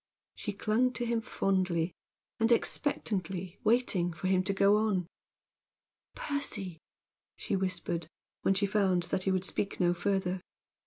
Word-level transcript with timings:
She 0.33 0.51
clung 0.53 0.93
to 0.93 1.05
him 1.05 1.21
fondly, 1.21 1.93
and 2.39 2.51
expectantly, 2.51 3.59
waiting 3.63 4.11
for 4.13 4.25
him 4.25 4.41
to 4.45 4.51
go 4.53 4.77
on. 4.77 5.05
"Percy!" 6.15 6.79
she 7.37 7.55
whispered, 7.55 8.07
when 8.41 8.55
she 8.55 8.65
found 8.65 9.03
that 9.03 9.25
he 9.25 9.31
would 9.31 9.45
speak 9.45 9.79
no 9.79 9.93
further. 9.93 10.41